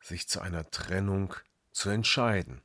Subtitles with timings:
[0.00, 1.34] sich zu einer Trennung
[1.72, 2.62] zu entscheiden.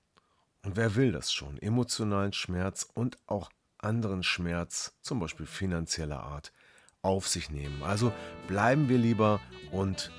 [0.64, 1.58] Und wer will das schon?
[1.58, 6.54] Emotionalen Schmerz und auch anderen Schmerz, zum Beispiel finanzieller Art,
[7.02, 7.84] auf sich nehmen.
[7.84, 8.14] Also
[8.48, 10.12] bleiben wir lieber und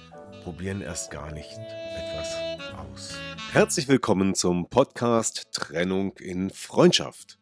[0.42, 1.50] probieren erst gar nicht
[1.96, 2.36] etwas
[2.78, 3.14] aus.
[3.52, 7.38] Herzlich willkommen zum Podcast Trennung in Freundschaft.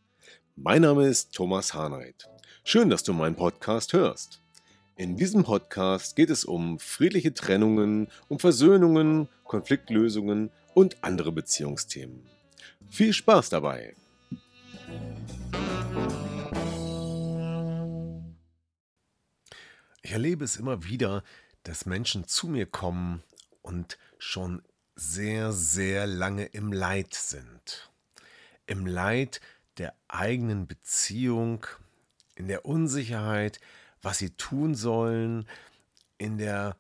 [0.54, 2.28] Mein Name ist Thomas Hahnreit.
[2.62, 4.41] Schön, dass du meinen Podcast hörst.
[5.02, 12.24] In diesem Podcast geht es um friedliche Trennungen, um Versöhnungen, Konfliktlösungen und andere Beziehungsthemen.
[12.88, 13.96] Viel Spaß dabei!
[20.02, 21.24] Ich erlebe es immer wieder,
[21.64, 23.24] dass Menschen zu mir kommen
[23.60, 24.62] und schon
[24.94, 27.90] sehr, sehr lange im Leid sind.
[28.66, 29.40] Im Leid
[29.78, 31.66] der eigenen Beziehung,
[32.36, 33.58] in der Unsicherheit,
[34.02, 35.48] was sie tun sollen,
[36.18, 36.76] in der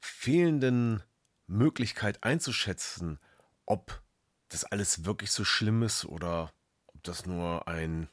[0.00, 1.02] fehlenden
[1.46, 3.18] Möglichkeit einzuschätzen,
[3.64, 4.02] ob
[4.48, 6.52] das alles wirklich so schlimm ist oder
[6.86, 8.08] ob das nur ein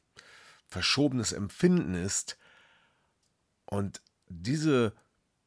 [0.67, 2.37] verschobenes Empfinden ist.
[3.65, 4.93] Und diese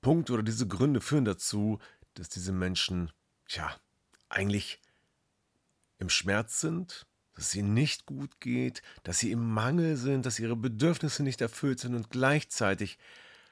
[0.00, 1.80] Punkte oder diese Gründe führen dazu,
[2.14, 3.12] dass diese Menschen,
[3.48, 3.74] tja,
[4.28, 4.80] eigentlich
[5.98, 10.38] im Schmerz sind, dass es ihnen nicht gut geht, dass sie im Mangel sind, dass
[10.38, 12.98] ihre Bedürfnisse nicht erfüllt sind und gleichzeitig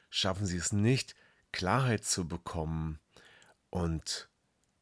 [0.08, 1.14] schaffen sie es nicht,
[1.52, 2.98] Klarheit zu bekommen
[3.70, 4.28] und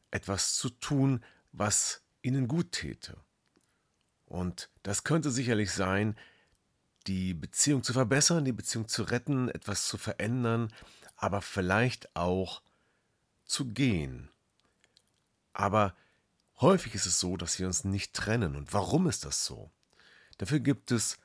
[0.09, 3.17] etwas zu tun, was ihnen gut täte.
[4.25, 6.15] Und das könnte sicherlich sein,
[7.05, 10.73] die Beziehung zu verbessern, die Beziehung zu retten, etwas zu verändern,
[11.17, 12.61] aber vielleicht auch
[13.45, 14.29] zu gehen.
[15.51, 15.93] Aber
[16.63, 18.55] Häufig ist es so, dass wir uns nicht trennen.
[18.55, 19.69] Und warum ist das so?
[20.37, 21.19] Dafür gibt es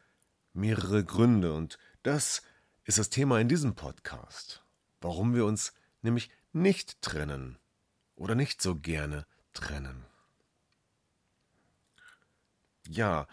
[0.52, 2.42] mehrere Gründe und das
[2.82, 4.64] ist das Thema in diesem Podcast.
[5.00, 7.56] Warum wir uns nämlich nicht trennen
[8.16, 10.04] oder nicht so gerne trennen.
[12.88, 13.28] Ja,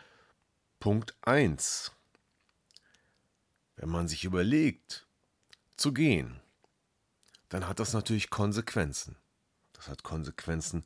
[0.79, 1.91] Punkt 1.
[3.77, 5.07] Wenn man sich überlegt,
[5.75, 6.39] zu gehen,
[7.49, 9.15] dann hat das natürlich Konsequenzen.
[9.73, 10.85] Das hat Konsequenzen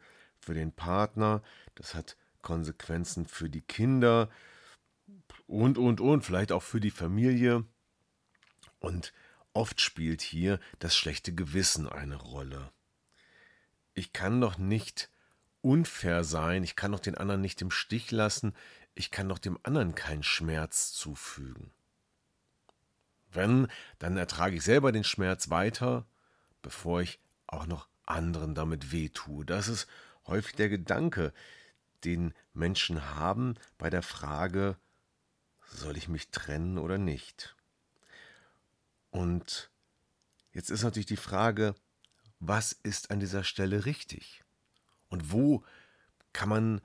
[0.49, 1.43] für den Partner,
[1.75, 4.31] das hat Konsequenzen für die Kinder
[5.45, 7.65] und, und, und, vielleicht auch für die Familie.
[8.79, 9.13] Und
[9.53, 12.71] oft spielt hier das schlechte Gewissen eine Rolle.
[13.93, 15.11] Ich kann doch nicht
[15.61, 18.55] unfair sein, ich kann doch den anderen nicht im Stich lassen,
[18.95, 21.69] ich kann doch dem anderen keinen Schmerz zufügen.
[23.31, 23.67] Wenn,
[23.99, 26.07] dann ertrage ich selber den Schmerz weiter,
[26.63, 29.45] bevor ich auch noch anderen damit wehtue.
[29.45, 29.87] Das ist
[30.29, 31.33] häufig der Gedanke,
[32.03, 34.77] den Menschen haben bei der Frage,
[35.67, 37.55] soll ich mich trennen oder nicht?
[39.11, 39.69] Und
[40.53, 41.75] jetzt ist natürlich die Frage,
[42.39, 44.43] was ist an dieser Stelle richtig?
[45.09, 45.63] Und wo
[46.31, 46.81] kann man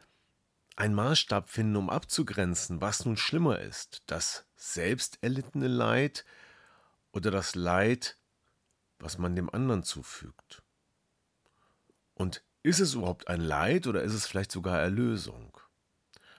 [0.77, 6.25] einen Maßstab finden, um abzugrenzen, was nun schlimmer ist, das selbst erlittene Leid
[7.13, 8.19] oder das Leid,
[8.99, 10.63] was man dem anderen zufügt?
[12.15, 15.57] Und ist es überhaupt ein Leid oder ist es vielleicht sogar Erlösung?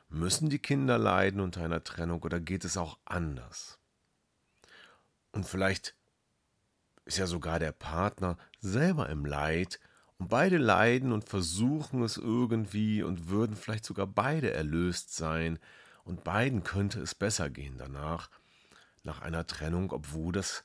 [0.09, 3.78] Müssen die Kinder leiden unter einer Trennung oder geht es auch anders?
[5.31, 5.96] Und vielleicht
[7.06, 9.80] ist ja sogar der Partner selber im Leid
[10.18, 15.59] und beide leiden und versuchen es irgendwie und würden vielleicht sogar beide erlöst sein
[16.06, 18.31] und beiden könnte es besser gehen danach,
[19.03, 20.63] nach einer Trennung, obwohl das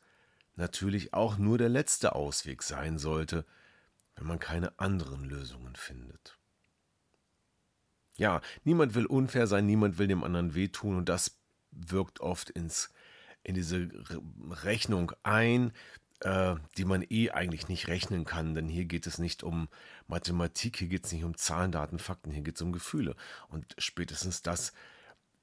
[0.57, 3.45] natürlich auch nur der letzte Ausweg sein sollte,
[4.17, 6.39] wenn man keine anderen Lösungen findet.
[8.17, 11.39] Ja, niemand will unfair sein, niemand will dem anderen wehtun und das
[11.71, 12.93] wirkt oft ins,
[13.43, 13.89] in diese
[14.63, 15.73] Rechnung ein,
[16.21, 19.69] äh, die man eh eigentlich nicht rechnen kann, denn hier geht es nicht um
[20.07, 23.17] Mathematik, hier geht es nicht um Zahlen, Daten, Fakten, hier geht es um Gefühle.
[23.49, 24.75] Und spätestens das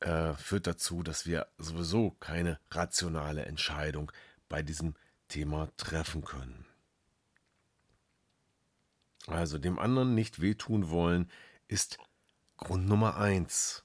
[0.02, 4.12] äh, führt dazu, dass wir sowieso keine rationale Entscheidung
[4.50, 4.94] bei diesem
[5.30, 6.67] Thema treffen können.
[9.28, 11.30] Also dem anderen nicht wehtun wollen,
[11.68, 12.00] ist
[12.58, 13.84] Grund Nummer eins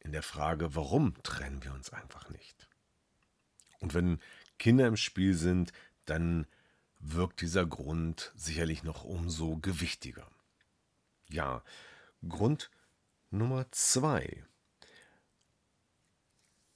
[0.00, 2.68] in der Frage, warum trennen wir uns einfach nicht.
[3.80, 4.20] Und wenn
[4.58, 5.72] Kinder im Spiel sind,
[6.04, 6.46] dann
[6.98, 10.30] wirkt dieser Grund sicherlich noch umso gewichtiger.
[11.28, 11.62] Ja,
[12.28, 12.70] Grund
[13.30, 14.44] Nummer zwei.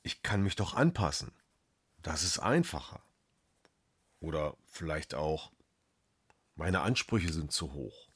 [0.03, 1.33] Ich kann mich doch anpassen.
[2.03, 3.03] Das ist einfacher.
[4.21, 5.53] Oder vielleicht auch,
[6.59, 8.09] meine Ansprüche sind zu hoch.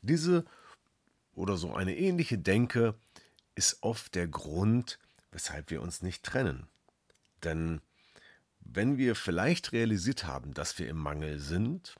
[0.00, 0.44] Diese
[1.34, 2.94] oder so eine ähnliche Denke
[3.54, 4.98] ist oft der Grund,
[5.32, 6.68] weshalb wir uns nicht trennen.
[7.42, 7.80] Denn
[8.60, 11.96] wenn wir vielleicht realisiert haben, dass wir im Mangel sind,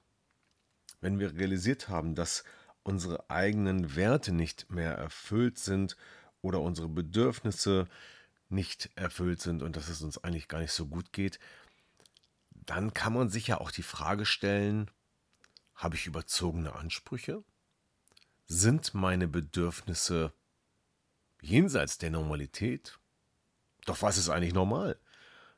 [1.01, 2.45] wenn wir realisiert haben, dass
[2.83, 5.97] unsere eigenen Werte nicht mehr erfüllt sind
[6.41, 7.89] oder unsere Bedürfnisse
[8.49, 11.39] nicht erfüllt sind und dass es uns eigentlich gar nicht so gut geht,
[12.51, 14.91] dann kann man sich ja auch die Frage stellen,
[15.75, 17.45] habe ich überzogene Ansprüche?
[18.47, 20.33] Sind meine Bedürfnisse
[21.41, 22.99] jenseits der Normalität?
[23.87, 24.99] Doch was ist eigentlich normal?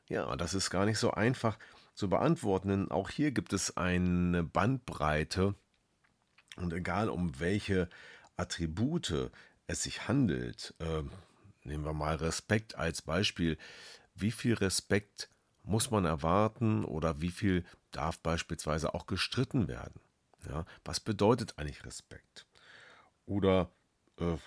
[0.07, 1.57] Ja, das ist gar nicht so einfach
[1.93, 5.55] zu beantworten, denn auch hier gibt es eine Bandbreite
[6.55, 7.89] und egal um welche
[8.37, 9.31] Attribute
[9.67, 11.03] es sich handelt, äh,
[11.63, 13.57] nehmen wir mal Respekt als Beispiel,
[14.15, 15.29] wie viel Respekt
[15.63, 19.99] muss man erwarten oder wie viel darf beispielsweise auch gestritten werden?
[20.47, 22.45] Ja, was bedeutet eigentlich Respekt?
[23.25, 23.69] Oder
[24.17, 24.37] äh,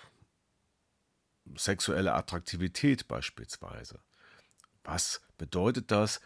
[1.55, 3.99] sexuelle Attraktivität beispielsweise.
[4.83, 6.21] Was bedeutet das?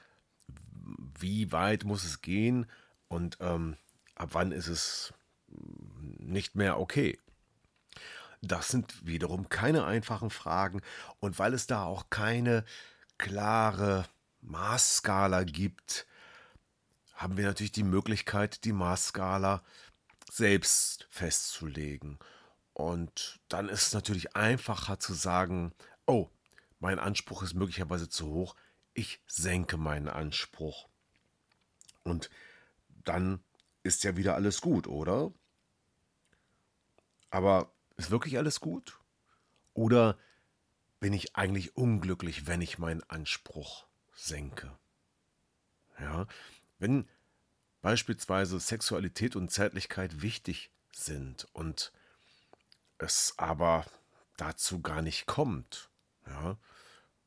[1.19, 2.69] Wie weit muss es gehen?
[3.07, 3.77] Und ähm,
[4.15, 5.13] ab wann ist es
[5.47, 7.19] nicht mehr okay?
[8.41, 10.81] Das sind wiederum keine einfachen Fragen.
[11.19, 12.63] Und weil es da auch keine
[13.17, 14.05] klare
[14.41, 16.05] Maßskala gibt,
[17.15, 19.63] haben wir natürlich die Möglichkeit, die Maßskala
[20.31, 22.19] selbst festzulegen.
[22.73, 25.73] Und dann ist es natürlich einfacher zu sagen,
[26.05, 26.29] oh,
[26.79, 28.55] mein Anspruch ist möglicherweise zu hoch,
[28.93, 30.87] ich senke meinen Anspruch.
[32.03, 32.29] Und
[33.03, 33.43] dann
[33.83, 35.31] ist ja wieder alles gut, oder?
[37.29, 38.99] Aber ist wirklich alles gut?
[39.73, 40.17] Oder
[40.99, 44.77] bin ich eigentlich unglücklich, wenn ich meinen Anspruch senke?
[45.99, 46.27] Ja,
[46.79, 47.07] wenn
[47.81, 51.91] beispielsweise Sexualität und Zärtlichkeit wichtig sind und
[52.97, 53.85] es aber
[54.37, 55.89] dazu gar nicht kommt,
[56.27, 56.57] ja,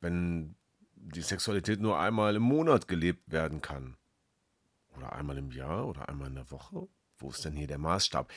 [0.00, 0.56] wenn
[0.94, 3.96] die Sexualität nur einmal im Monat gelebt werden kann,
[4.98, 8.30] oder einmal im Jahr oder einmal in der Woche, wo ist denn hier der Maßstab?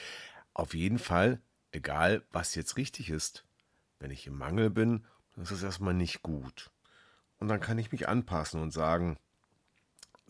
[0.53, 1.41] Auf jeden Fall,
[1.71, 3.45] egal was jetzt richtig ist,
[3.99, 6.71] wenn ich im Mangel bin, dann ist es erstmal nicht gut.
[7.39, 9.17] Und dann kann ich mich anpassen und sagen,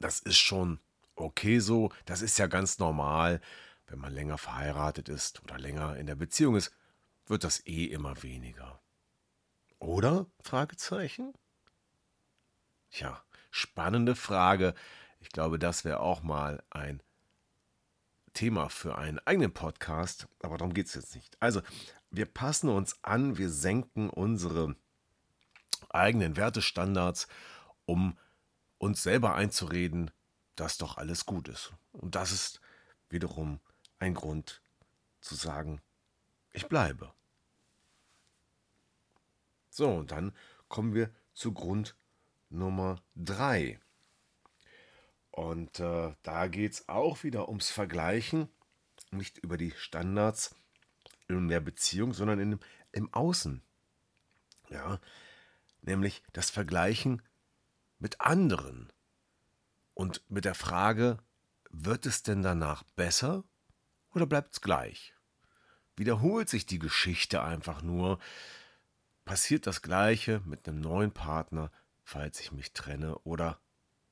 [0.02, 0.80] das ist schon
[1.16, 3.42] okay so, das ist ja ganz normal,
[3.88, 6.72] wenn man länger verheiratet ist oder länger in der Beziehung ist,
[7.26, 8.82] wird das eh immer weniger.
[9.80, 10.28] Oder?
[10.42, 11.34] Fragezeichen?
[12.92, 14.74] Tja, spannende Frage.
[15.20, 17.02] Ich glaube, das wäre auch mal ein
[18.34, 21.36] Thema für einen eigenen Podcast, aber darum geht es jetzt nicht.
[21.42, 21.62] Also,
[22.10, 24.76] wir passen uns an, wir senken unsere
[25.90, 27.28] eigenen Wertestandards,
[27.86, 28.18] um
[28.82, 30.10] uns selber einzureden,
[30.56, 31.72] dass doch alles gut ist.
[31.92, 32.62] Und das ist
[33.10, 33.60] wiederum
[34.00, 34.64] ein Grund
[35.22, 35.82] zu sagen,
[36.52, 37.14] ich bleibe.
[39.70, 40.36] So, und dann
[40.68, 41.96] kommen wir zu Grund
[42.50, 43.80] Nummer 3.
[45.30, 48.50] Und äh, da geht es auch wieder ums Vergleichen,
[49.12, 50.56] nicht über die Standards
[51.28, 52.60] in der Beziehung, sondern in,
[52.92, 53.62] im Außen.
[54.70, 55.00] Ja,
[55.84, 57.22] nämlich das Vergleichen
[58.02, 58.92] mit anderen.
[59.94, 61.20] Und mit der Frage,
[61.70, 63.44] wird es denn danach besser
[64.14, 65.14] oder bleibt es gleich?
[65.96, 68.20] Wiederholt sich die Geschichte einfach nur,
[69.24, 71.72] passiert das gleiche mit einem neuen Partner,
[72.04, 73.60] falls ich mich trenne oder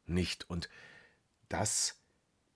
[0.06, 0.50] nicht.
[0.50, 0.70] Und
[1.50, 2.00] das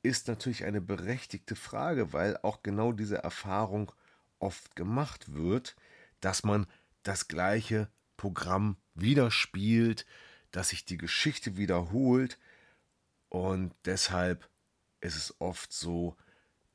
[0.03, 3.91] ist natürlich eine berechtigte Frage, weil auch genau diese Erfahrung
[4.39, 5.75] oft gemacht wird,
[6.19, 6.67] dass man
[7.01, 10.05] das gleiche Programm wieder spielt,
[10.53, 12.37] dass sich die Geschichte wiederholt
[13.27, 14.47] und deshalb
[15.01, 16.15] ist es oft so,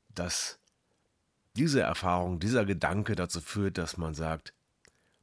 [0.09, 0.59] dass
[1.55, 4.53] diese Erfahrung, dieser Gedanke dazu führt, dass man sagt,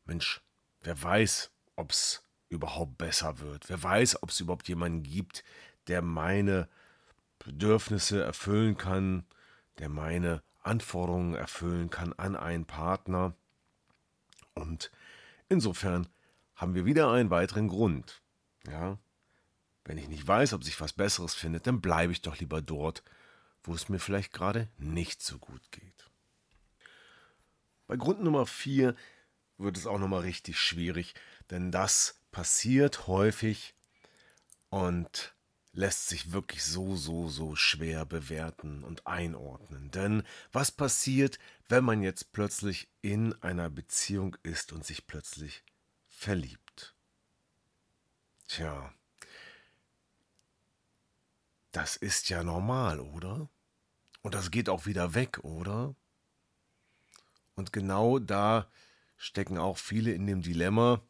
[0.07, 0.41] Mensch,
[0.81, 5.45] wer weiß, ob es überhaupt besser wird, wer weiß, ob es überhaupt jemanden gibt,
[5.87, 6.69] der meine
[7.39, 9.27] Bedürfnisse erfüllen kann,
[9.79, 13.35] der meine Anforderungen erfüllen kann an einen Partner.
[14.55, 14.91] Und
[15.51, 16.09] insofern
[16.55, 18.23] haben wir wieder einen weiteren Grund.
[18.67, 18.99] Ja,
[19.85, 23.03] wenn ich nicht weiß, ob sich was Besseres findet, dann bleibe ich doch lieber dort,
[23.63, 26.11] wo es mir vielleicht gerade nicht so gut geht.
[27.87, 28.97] Bei Grund Nummer 4
[29.59, 31.15] wird es auch nochmal richtig schwierig,
[31.51, 33.75] denn das passiert häufig
[34.71, 35.35] und
[35.73, 39.91] lässt sich wirklich so, so, so schwer bewerten und einordnen.
[39.91, 45.63] Denn was passiert, wenn man jetzt plötzlich in einer Beziehung ist und sich plötzlich
[46.09, 46.66] verliebt?
[48.49, 48.93] Tja,
[51.73, 53.49] das ist ja normal, oder?
[54.23, 55.95] Und das geht auch wieder weg, oder?
[57.55, 58.71] Und genau da
[59.17, 61.03] stecken auch viele in dem Dilemma.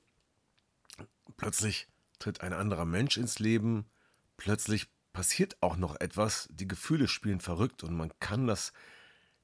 [1.36, 1.88] Plötzlich
[2.18, 3.86] tritt ein anderer Mensch ins Leben,
[4.36, 8.72] plötzlich passiert auch noch etwas, die Gefühle spielen verrückt und man kann das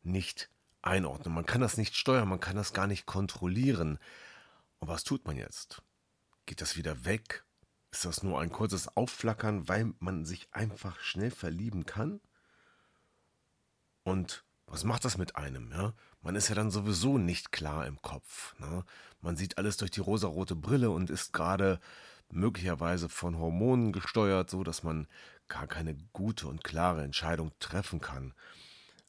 [0.02, 3.98] nicht einordnen, man kann das nicht steuern, man kann das gar nicht kontrollieren.
[4.80, 5.82] Und was tut man jetzt?
[6.46, 7.44] Geht das wieder weg?
[7.92, 12.20] Ist das nur ein kurzes Aufflackern, weil man sich einfach schnell verlieben kann?
[14.02, 15.70] Und was macht das mit einem?
[15.70, 15.92] Ja?
[16.22, 18.58] Man ist ja dann sowieso nicht klar im Kopf.
[18.58, 18.84] Ne?
[19.20, 21.78] Man sieht alles durch die rosarote Brille und ist gerade
[22.30, 25.06] möglicherweise von Hormonen gesteuert, so dass man
[25.48, 28.32] gar keine gute und klare Entscheidung treffen kann.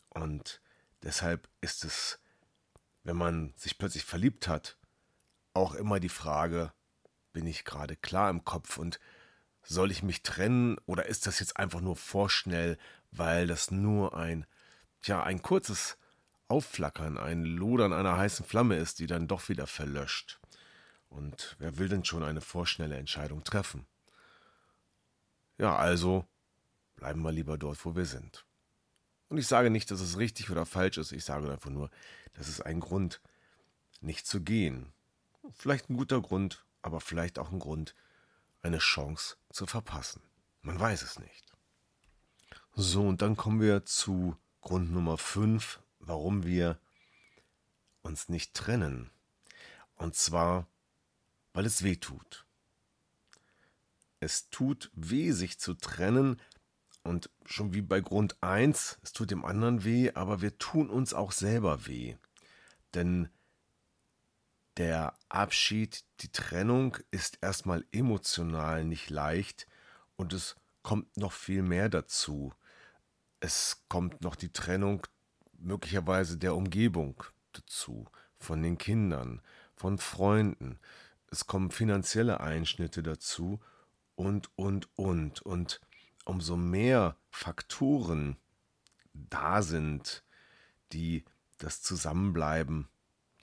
[0.10, 0.60] Und
[1.04, 2.20] deshalb ist es,
[3.06, 4.76] wenn man sich plötzlich verliebt hat,
[5.54, 6.74] auch immer die Frage,
[7.34, 9.00] bin ich gerade klar im Kopf und
[9.64, 12.78] soll ich mich trennen oder ist das jetzt einfach nur vorschnell,
[13.12, 14.46] weil das nur ein,
[15.04, 15.98] ja, ein kurzes
[16.48, 20.40] Aufflackern, ein Lodern einer heißen Flamme ist, die dann doch wieder verlöscht.
[21.10, 23.86] Und wer will denn schon eine vorschnelle Entscheidung treffen?
[25.58, 26.26] Ja, also
[26.96, 28.46] bleiben wir lieber dort, wo wir sind.
[29.30, 31.90] Und ich sage nicht, dass es richtig oder falsch ist, ich sage einfach nur,
[32.34, 33.22] das ist ein Grund,
[34.02, 34.94] nicht zu gehen.
[35.54, 37.96] Vielleicht ein guter Grund, aber vielleicht auch ein Grund,
[38.62, 40.22] eine Chance zu verpassen.
[40.62, 41.54] Man weiß es nicht.
[42.76, 46.80] So, und dann kommen wir zu Grund Nummer 5, warum wir
[48.02, 49.10] uns nicht trennen.
[49.96, 50.68] Und zwar,
[51.54, 52.46] weil es weh tut.
[54.20, 56.40] Es tut weh, sich zu trennen,
[57.04, 61.14] und schon wie bei Grund 1, es tut dem anderen weh, aber wir tun uns
[61.14, 62.16] auch selber weh.
[62.94, 63.30] Denn
[64.78, 69.68] der Abschied, die Trennung ist erstmal emotional nicht leicht
[70.16, 72.54] und es kommt noch viel mehr dazu.
[73.40, 75.06] Es kommt noch die Trennung
[75.54, 78.06] möglicherweise der Umgebung dazu,
[78.40, 79.42] von den Kindern,
[79.76, 80.80] von Freunden
[81.34, 83.60] es kommen finanzielle Einschnitte dazu
[84.14, 85.42] und, und, und.
[85.42, 85.82] Und
[86.26, 88.38] umso mehr Faktoren
[89.14, 90.24] da sind,
[90.92, 91.26] die
[91.58, 92.88] das Zusammenbleiben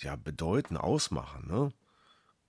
[0.03, 1.73] ja bedeuten, ausmachen, ne?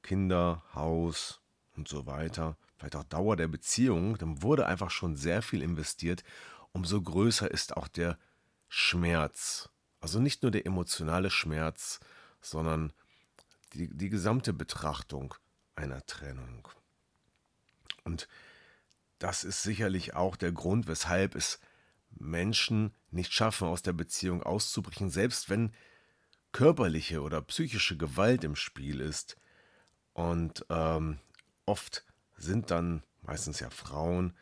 [0.04, 1.42] Kinder, Haus
[1.76, 6.24] und so weiter, vielleicht auch Dauer der Beziehung, dann wurde einfach schon sehr viel investiert,
[6.72, 8.18] umso größer ist auch der
[8.68, 9.70] Schmerz.
[10.00, 12.00] Also nicht nur der emotionale Schmerz,
[12.42, 12.92] sondern
[13.74, 15.36] die, die gesamte Betrachtung
[15.76, 16.68] einer Trennung.
[18.04, 18.28] Und
[19.20, 21.60] das ist sicherlich auch der Grund, weshalb es
[22.10, 25.72] Menschen nicht schaffen, aus der Beziehung auszubrechen, selbst wenn
[26.52, 29.38] körperliche oder psychische Gewalt im Spiel ist.
[30.14, 31.20] Und ähm,
[31.66, 32.06] oft
[32.38, 34.36] sind dann meistens ja Frauen,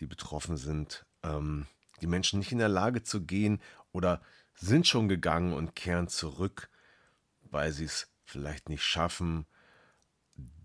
[0.00, 1.66] die betroffen sind, ähm,
[2.00, 3.60] die Menschen nicht in der Lage zu gehen
[3.92, 4.20] oder
[4.54, 6.68] sind schon gegangen und kehren zurück,
[7.42, 9.46] weil sie es vielleicht nicht schaffen,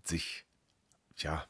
[0.04, 0.44] sich
[1.16, 1.46] ja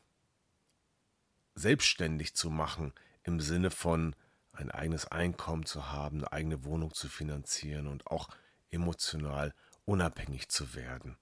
[1.54, 2.92] selbstständig zu machen
[3.24, 4.14] im Sinne von
[4.52, 8.28] ein eigenes Einkommen zu haben, eine eigene Wohnung zu finanzieren und auch
[8.72, 11.16] emotional unabhängig zu werden.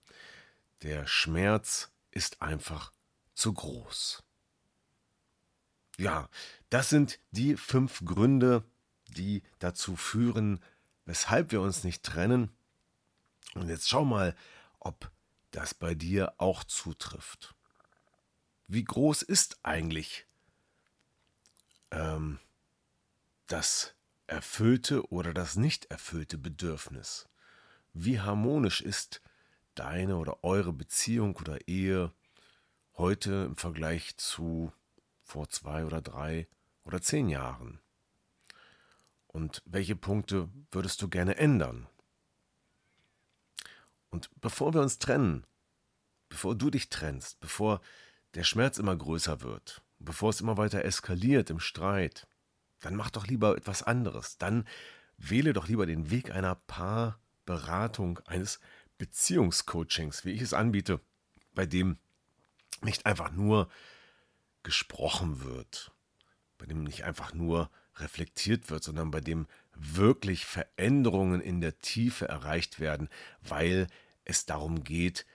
[0.82, 2.92] Der Schmerz ist einfach
[3.34, 4.22] zu groß.
[5.98, 6.28] Ja,
[6.70, 8.64] das sind die fünf Gründe,
[9.08, 10.60] die dazu führen,
[11.04, 12.50] weshalb wir uns nicht trennen.
[13.54, 14.34] Und jetzt schau mal,
[14.78, 15.10] ob
[15.50, 17.54] das bei dir auch zutrifft.
[18.66, 20.26] Wie groß ist eigentlich
[21.90, 22.38] ähm,
[23.48, 23.94] das
[24.26, 27.29] erfüllte oder das nicht erfüllte Bedürfnis?
[27.92, 29.20] Wie harmonisch ist
[29.74, 32.12] deine oder eure Beziehung oder Ehe
[32.96, 34.72] heute im Vergleich zu
[35.22, 36.48] vor zwei oder drei
[36.84, 37.80] oder zehn Jahren?
[39.26, 41.86] Und welche Punkte würdest du gerne ändern?
[44.10, 45.46] Und bevor wir uns trennen,
[46.28, 47.80] bevor du dich trennst, bevor
[48.34, 52.26] der Schmerz immer größer wird, bevor es immer weiter eskaliert im Streit,
[52.80, 54.38] dann mach doch lieber etwas anderes.
[54.38, 54.66] Dann
[55.16, 56.54] wähle doch lieber den Weg einer
[57.46, 58.60] Paarberatung, eines
[58.98, 61.00] Beziehungscoachings, wie ich es anbiete,
[61.54, 61.98] bei dem
[62.82, 63.68] nicht einfach nur
[64.62, 65.92] gesprochen wird,
[66.58, 72.28] bei dem nicht einfach nur reflektiert wird, sondern bei dem wirklich Veränderungen in der Tiefe
[72.28, 73.08] erreicht werden,
[73.42, 73.86] weil
[74.24, 75.26] es darum geht,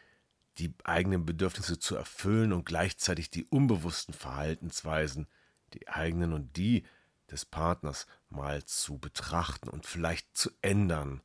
[0.57, 5.27] die eigenen Bedürfnisse zu erfüllen und gleichzeitig die unbewussten Verhaltensweisen,
[5.74, 6.85] die eigenen und die
[7.29, 11.21] des Partners mal zu betrachten und vielleicht zu ändern.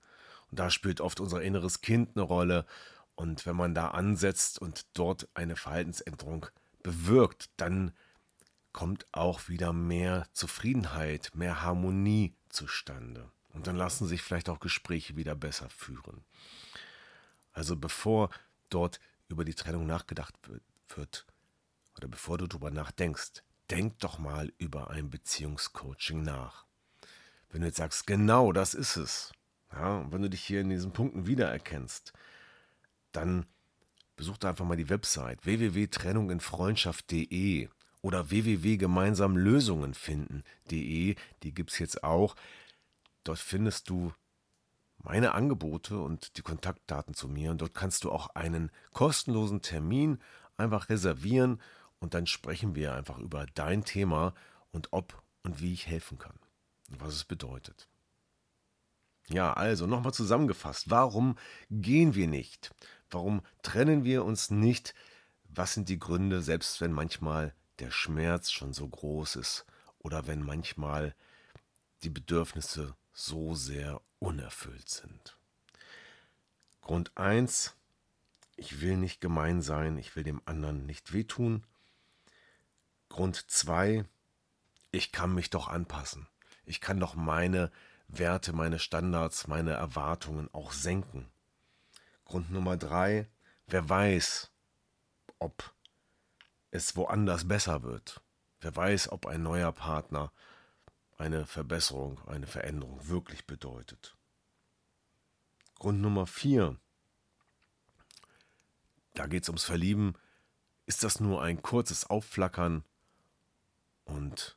[0.50, 2.66] Und da spielt oft unser inneres Kind eine Rolle.
[3.14, 6.47] Und wenn man da ansetzt und dort eine Verhaltensänderung
[6.83, 7.92] bewirkt, dann
[8.73, 13.30] kommt auch wieder mehr Zufriedenheit, mehr Harmonie zustande.
[13.52, 16.25] Und dann lassen sich vielleicht auch Gespräche wieder besser führen.
[17.52, 18.30] Also bevor
[18.69, 20.35] dort über die Trennung nachgedacht
[20.88, 21.26] wird
[21.97, 26.64] oder bevor du darüber nachdenkst, denk doch mal über ein Beziehungscoaching nach.
[27.50, 29.33] Wenn du jetzt sagst, genau das ist es,
[29.72, 32.12] ja, und wenn du dich hier in diesen Punkten wiedererkennst,
[33.12, 33.46] dann
[34.16, 37.68] besuch da einfach mal die Website www.trennunginfreundschaft.de
[38.02, 41.16] oder www.gemeinsamlösungenfinden.de.
[41.42, 42.36] Die gibt es jetzt auch.
[43.24, 44.12] Dort findest du
[45.02, 47.50] meine Angebote und die Kontaktdaten zu mir.
[47.50, 50.18] Und dort kannst du auch einen kostenlosen Termin
[50.56, 51.60] einfach reservieren
[51.98, 54.34] und dann sprechen wir einfach über dein Thema
[54.72, 56.38] und ob und wie ich helfen kann
[56.90, 57.88] und was es bedeutet.
[59.32, 61.38] Ja, also nochmal zusammengefasst, warum
[61.70, 62.75] gehen wir nicht?
[63.10, 64.92] Warum trennen wir uns nicht?
[65.44, 69.66] Was sind die Gründe, selbst wenn manchmal der Schmerz schon so groß ist
[69.99, 71.14] oder wenn manchmal
[72.02, 75.37] die Bedürfnisse so sehr unerfüllt sind?
[76.80, 77.76] Grund 1,
[78.56, 81.64] ich will nicht gemein sein, ich will dem anderen nicht wehtun.
[83.08, 84.04] Grund 2,
[84.90, 86.26] ich kann mich doch anpassen.
[86.64, 87.70] Ich kann doch meine
[88.12, 91.30] Werte, meine Standards, meine Erwartungen auch senken.
[92.24, 93.28] Grund Nummer 3,
[93.66, 94.50] wer weiß,
[95.38, 95.74] ob
[96.70, 98.20] es woanders besser wird.
[98.60, 100.32] Wer weiß, ob ein neuer Partner
[101.18, 104.16] eine Verbesserung, eine Veränderung wirklich bedeutet.
[105.78, 106.76] Grund Nummer 4,
[109.14, 110.14] da geht es ums Verlieben.
[110.86, 112.84] Ist das nur ein kurzes Aufflackern
[114.04, 114.56] und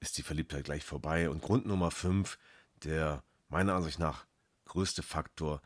[0.00, 1.30] ist die Verliebtheit gleich vorbei.
[1.30, 2.38] Und Grund Nummer 5,
[2.82, 4.26] der meiner Ansicht nach
[4.66, 5.62] größte Faktor,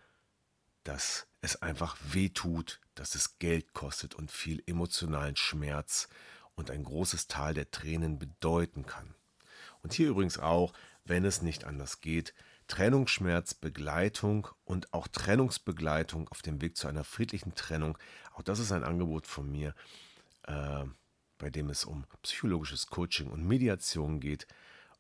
[0.85, 6.09] dass es einfach weh tut, dass es Geld kostet und viel emotionalen Schmerz
[6.55, 9.15] und ein großes Tal der Tränen bedeuten kann.
[9.83, 10.73] Und hier übrigens auch,
[11.05, 12.35] wenn es nicht anders geht,
[12.69, 17.99] Trennungsschmerzbegleitung und auch Trennungsbegleitung auf dem Weg zu einer friedlichen Trennung.
[18.33, 19.75] Auch das ist ein Angebot von mir.
[20.45, 20.85] Äh,
[21.43, 24.47] bei dem es um psychologisches Coaching und Mediation geht,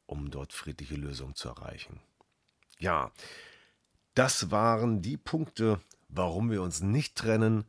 [0.06, 2.00] um dort friedliche Lösungen zu erreichen.
[2.80, 3.12] Ja,
[4.14, 7.64] das waren die Punkte, warum wir uns nicht trennen.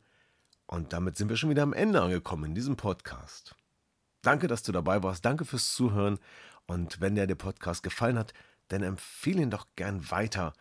[0.66, 3.54] Und damit sind wir schon wieder am Ende angekommen in diesem Podcast.
[4.22, 5.24] Danke, dass du dabei warst.
[5.24, 6.18] Danke fürs Zuhören.
[6.66, 8.34] Und wenn dir der Podcast gefallen hat,
[8.68, 10.52] dann empfehle ihn doch gern weiter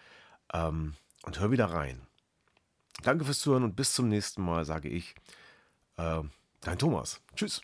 [0.54, 2.06] ähm, und hör wieder rein.
[3.02, 5.15] Danke fürs Zuhören und bis zum nächsten Mal, sage ich.
[5.97, 6.21] Äh,
[6.62, 7.19] dein Thomas.
[7.36, 7.63] Tschüss.